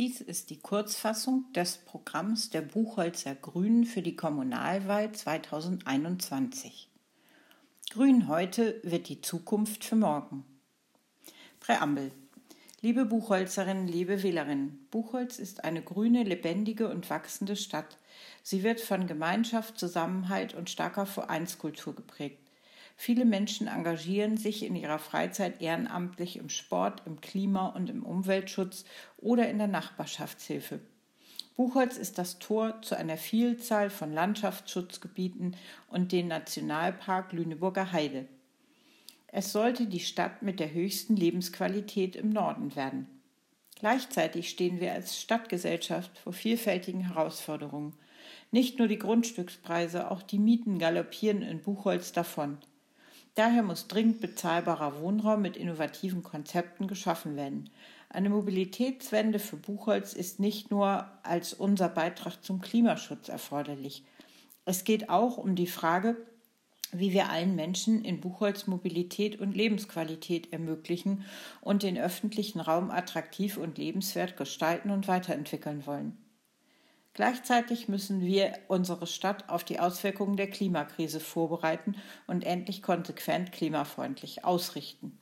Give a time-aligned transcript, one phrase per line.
[0.00, 6.88] Dies ist die Kurzfassung des Programms der Buchholzer Grünen für die Kommunalwahl 2021.
[7.90, 10.46] Grün heute wird die Zukunft für morgen.
[11.60, 12.12] Präambel.
[12.80, 17.98] Liebe Buchholzerinnen, liebe Wählerinnen, Buchholz ist eine grüne, lebendige und wachsende Stadt.
[18.42, 22.49] Sie wird von Gemeinschaft, Zusammenhalt und starker Vereinskultur geprägt.
[22.96, 28.84] Viele Menschen engagieren sich in ihrer Freizeit ehrenamtlich im Sport, im Klima- und im Umweltschutz
[29.16, 30.80] oder in der Nachbarschaftshilfe.
[31.56, 35.56] Buchholz ist das Tor zu einer Vielzahl von Landschaftsschutzgebieten
[35.88, 38.26] und dem Nationalpark Lüneburger Heide.
[39.26, 43.06] Es sollte die Stadt mit der höchsten Lebensqualität im Norden werden.
[43.78, 47.94] Gleichzeitig stehen wir als Stadtgesellschaft vor vielfältigen Herausforderungen.
[48.50, 52.58] Nicht nur die Grundstückspreise, auch die Mieten galoppieren in Buchholz davon.
[53.34, 57.70] Daher muss dringend bezahlbarer Wohnraum mit innovativen Konzepten geschaffen werden.
[58.08, 64.04] Eine Mobilitätswende für Buchholz ist nicht nur als unser Beitrag zum Klimaschutz erforderlich.
[64.64, 66.16] Es geht auch um die Frage,
[66.92, 71.24] wie wir allen Menschen in Buchholz Mobilität und Lebensqualität ermöglichen
[71.60, 76.18] und den öffentlichen Raum attraktiv und lebenswert gestalten und weiterentwickeln wollen.
[77.20, 81.96] Gleichzeitig müssen wir unsere Stadt auf die Auswirkungen der Klimakrise vorbereiten
[82.26, 85.18] und endlich konsequent klimafreundlich ausrichten.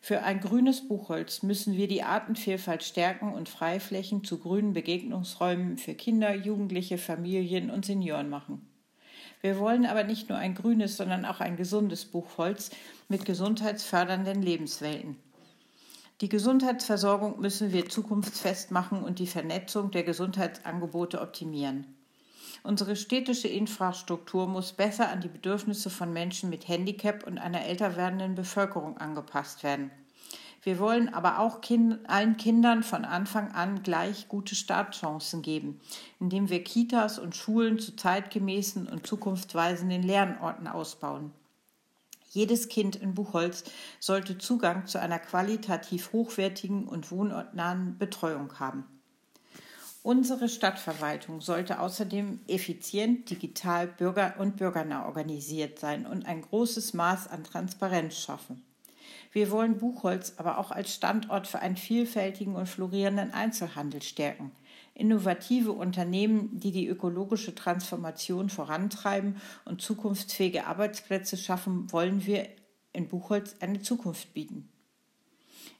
[0.00, 5.94] Für ein grünes Buchholz müssen wir die Artenvielfalt stärken und Freiflächen zu grünen Begegnungsräumen für
[5.94, 8.68] Kinder, Jugendliche, Familien und Senioren machen.
[9.42, 12.72] Wir wollen aber nicht nur ein grünes, sondern auch ein gesundes Buchholz
[13.08, 15.18] mit gesundheitsfördernden Lebenswelten.
[16.22, 21.84] Die Gesundheitsversorgung müssen wir zukunftsfest machen und die Vernetzung der Gesundheitsangebote optimieren.
[22.62, 27.96] Unsere städtische Infrastruktur muss besser an die Bedürfnisse von Menschen mit Handicap und einer älter
[27.96, 29.90] werdenden Bevölkerung angepasst werden.
[30.62, 35.80] Wir wollen aber auch kind, allen Kindern von Anfang an gleich gute Startchancen geben,
[36.20, 41.32] indem wir Kitas und Schulen zu zeitgemäßen und zukunftsweisenden Lernorten ausbauen.
[42.34, 43.62] Jedes Kind in Buchholz
[44.00, 48.84] sollte Zugang zu einer qualitativ hochwertigen und wohnortnahen Betreuung haben.
[50.02, 57.28] Unsere Stadtverwaltung sollte außerdem effizient, digital bürger- und bürgernah organisiert sein und ein großes Maß
[57.28, 58.64] an Transparenz schaffen.
[59.30, 64.52] Wir wollen Buchholz aber auch als Standort für einen vielfältigen und florierenden Einzelhandel stärken.
[64.94, 72.48] Innovative Unternehmen, die die ökologische Transformation vorantreiben und zukunftsfähige Arbeitsplätze schaffen, wollen wir
[72.92, 74.68] in Buchholz eine Zukunft bieten.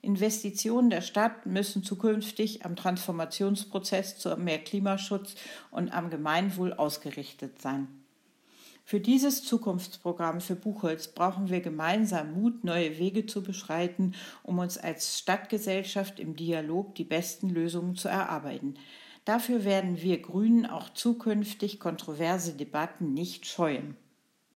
[0.00, 5.36] Investitionen der Stadt müssen zukünftig am Transformationsprozess zu mehr Klimaschutz
[5.70, 8.01] und am Gemeinwohl ausgerichtet sein.
[8.84, 14.76] Für dieses Zukunftsprogramm für Buchholz brauchen wir gemeinsam Mut, neue Wege zu beschreiten, um uns
[14.76, 18.74] als Stadtgesellschaft im Dialog die besten Lösungen zu erarbeiten.
[19.24, 23.96] Dafür werden wir Grünen auch zukünftig kontroverse Debatten nicht scheuen.